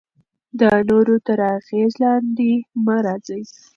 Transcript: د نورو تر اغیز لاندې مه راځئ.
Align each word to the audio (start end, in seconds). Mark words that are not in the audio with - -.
د 0.59 0.61
نورو 0.89 1.15
تر 1.27 1.39
اغیز 1.57 1.91
لاندې 2.03 2.51
مه 2.85 2.95
راځئ. 3.05 3.41